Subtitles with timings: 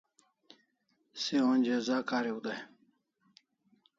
[1.23, 2.57] Se onja za kariu dai